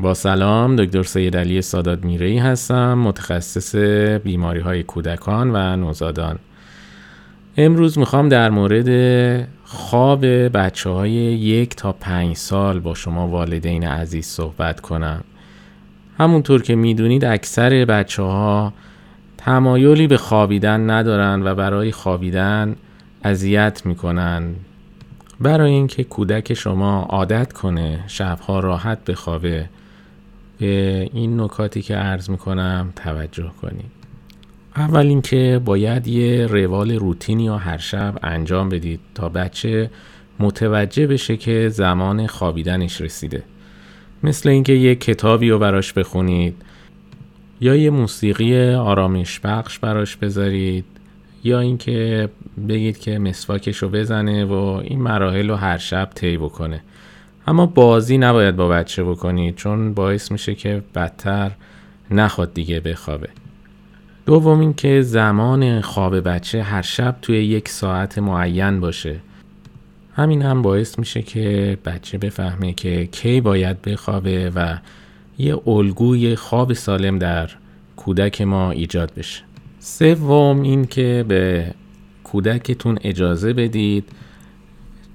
[0.00, 3.74] با سلام دکتر سید علی سادات میرهی هستم متخصص
[4.24, 6.38] بیماری های کودکان و نوزادان.
[7.56, 8.88] امروز می‌خوام در مورد
[9.64, 15.24] خواب بچه های یک تا پنج سال با شما والدین عزیز صحبت کنم.
[16.18, 18.72] همونطور که می‌دونید اکثر بچه ها
[19.38, 22.76] تمایلی به خوابیدن ندارن و برای خوابیدن
[23.24, 24.54] اذیت می‌کنن.
[25.40, 29.68] برای اینکه کودک شما عادت کنه شبها راحت بخوابه
[30.60, 33.90] به این نکاتی که عرض می‌کنم توجه کنید.
[34.76, 39.90] اول اینکه باید یه روال روتینی یا هر شب انجام بدید تا بچه
[40.38, 43.42] متوجه بشه که زمان خوابیدنش رسیده.
[44.22, 46.54] مثل اینکه یه کتابی رو براش بخونید
[47.60, 50.84] یا یه موسیقی آرامش بخش براش بذارید
[51.44, 52.28] یا اینکه
[52.68, 54.54] بگید که مسواکش رو بزنه و
[54.84, 56.80] این مراحل رو هر شب طی بکنه.
[57.46, 61.50] اما بازی نباید با بچه بکنید چون باعث میشه که بدتر
[62.10, 63.28] نخواد دیگه بخوابه.
[64.26, 69.16] دوم اینکه زمان خواب بچه هر شب توی یک ساعت معین باشه.
[70.14, 74.78] همین هم باعث میشه که بچه بفهمه که کی باید بخوابه و
[75.38, 77.50] یه الگوی خواب سالم در
[77.96, 79.42] کودک ما ایجاد بشه.
[79.78, 81.74] سوم این که به
[82.24, 84.08] کودکتون اجازه بدید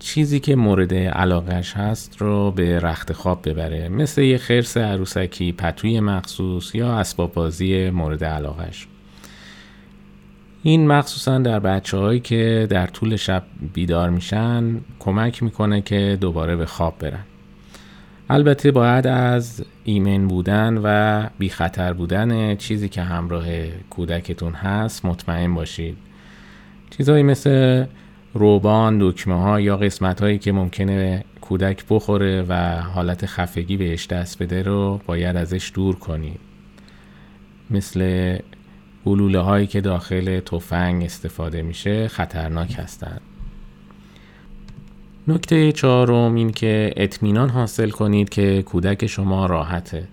[0.00, 3.88] چیزی که مورد علاقش هست رو به رخت خواب ببره.
[3.88, 8.86] مثل یه خرس عروسکی پتوی مخصوص یا اسباب بازی مورد علاقش
[10.62, 13.42] این مخصوصا در بچه هایی که در طول شب
[13.74, 17.24] بیدار میشن کمک می‌کنه که دوباره به خواب برن.
[18.30, 23.46] البته باید از ایمن بودن و بی خطر بودن چیزی که همراه
[23.90, 25.96] کودکتون هست مطمئن باشید.
[26.90, 27.84] چیزهایی مثل
[28.34, 34.42] روبان، دکمه ها یا قسمت هایی که ممکنه کودک بخوره و حالت خفگی بهش دست
[34.42, 36.40] بده رو باید ازش دور کنید
[37.70, 38.38] مثل
[39.06, 43.20] گلوله هایی که داخل تفنگ استفاده میشه خطرناک هستند.
[45.28, 50.08] نکته چهارم این که اطمینان حاصل کنید که کودک شما راحته.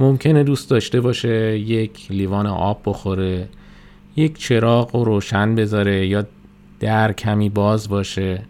[0.00, 3.48] ممکنه دوست داشته باشه یک لیوان آب بخوره
[4.16, 6.26] یک چراغ رو روشن بذاره یا
[6.80, 8.42] در کمی باز باشه.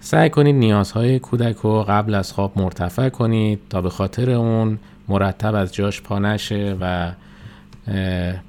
[0.00, 5.54] سعی کنید نیازهای کودک رو قبل از خواب مرتفع کنید تا به خاطر اون مرتب
[5.54, 7.12] از جاش پا نشه و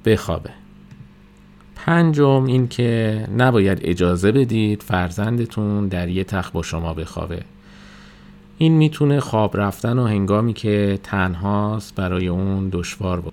[0.04, 0.50] بخوابه.
[1.74, 7.42] پنجم این که نباید اجازه بدید فرزندتون در یه تخت با شما بخوابه.
[8.58, 13.32] این می‌تونه خواب رفتن و هنگامی که تنهاست برای اون دشوار بود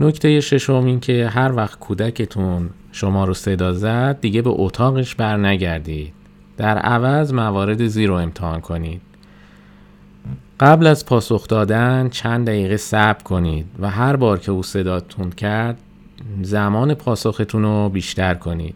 [0.00, 5.36] نکته ششم این که هر وقت کودکتون شما رو صدا زد دیگه به اتاقش بر
[5.36, 6.12] نگردید
[6.56, 9.00] در عوض موارد زیر رو امتحان کنید.
[10.60, 15.78] قبل از پاسخ دادن چند دقیقه صبر کنید و هر بار که او صداتون کرد
[16.42, 18.74] زمان پاسختون رو بیشتر کنید.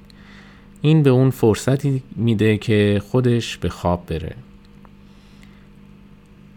[0.80, 4.34] این به اون فرصتی میده که خودش به خواب بره.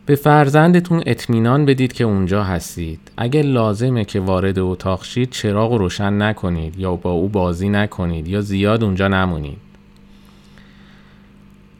[0.06, 3.00] به فرزندتون اطمینان بدید که اونجا هستید.
[3.17, 8.41] اگر لازمه که وارد اتاق شید چراغ روشن نکنید یا با او بازی نکنید یا
[8.41, 9.57] زیاد اونجا نمونید.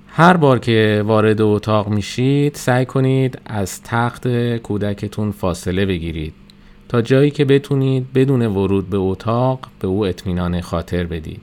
[0.08, 4.28] هر بار که وارد اتاق میشید سعی کنید از تخت
[4.58, 6.34] کودکتون فاصله بگیرید.
[6.90, 11.42] تا جایی که بتونید بدون ورود به اتاق به او اطمینان خاطر بدید.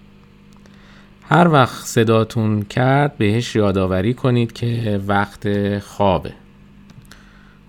[1.23, 6.33] هر وقت صداتون کرد بهش یادآوری کنید که وقت خوابه.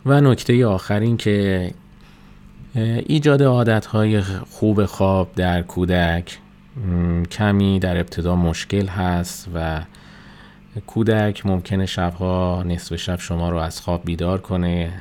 [0.06, 1.72] و نکته آخر این که
[2.76, 6.40] ایجاد عادتهای خوب خواب در کودک
[7.32, 9.82] کمی در ابتدا مشکل هست و
[10.88, 14.92] کودک ممکنه شبها نصف شب شما رو از خواب بیدار کنه.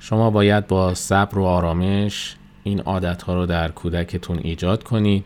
[0.00, 5.24] شما باید با صبر و آرامش این عادت ها رو در کودکتون ایجاد کنید.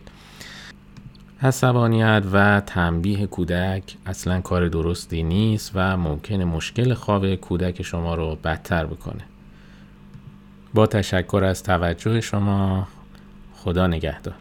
[1.43, 8.39] عصبانیت و تنبیه کودک اصلا کار درستی نیست و ممکنه مشکل خواب کودک شما رو
[8.45, 9.23] بدتر بکنه.
[10.75, 12.89] با تشکر از توجه شما
[13.55, 14.35] خدا نگهدار.